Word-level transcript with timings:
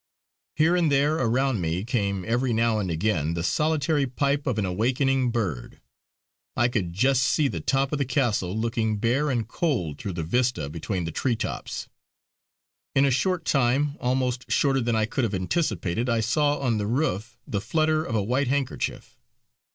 Here 0.55 0.75
and 0.75 0.91
there 0.91 1.17
around 1.17 1.61
me 1.61 1.83
came 1.83 2.25
every 2.25 2.53
now 2.53 2.79
and 2.79 2.89
again 2.89 3.35
the 3.35 3.43
solitary 3.43 4.07
pipe 4.07 4.47
of 4.47 4.57
an 4.57 4.65
awakening 4.65 5.29
bird. 5.29 5.79
I 6.57 6.69
could 6.69 6.91
just 6.91 7.21
see 7.21 7.47
the 7.47 7.59
top 7.59 7.91
of 7.91 7.99
the 7.99 8.05
castle, 8.05 8.57
looking 8.57 8.97
bare 8.97 9.29
and 9.29 9.47
cold 9.47 9.99
through 9.99 10.13
the 10.13 10.23
vista 10.23 10.69
between 10.71 11.03
the 11.05 11.11
treetops. 11.11 11.87
In 12.95 13.05
a 13.05 13.11
short 13.11 13.45
time, 13.45 13.95
almost 13.99 14.51
shorter 14.51 14.81
than 14.81 14.95
I 14.95 15.05
could 15.05 15.23
have 15.23 15.35
anticipated, 15.35 16.09
I 16.09 16.19
saw 16.19 16.57
on 16.57 16.79
the 16.79 16.87
roof 16.87 17.37
the 17.45 17.61
flutter 17.61 18.03
of 18.03 18.15
a 18.15 18.23
white 18.23 18.47
handkerchief. 18.47 19.19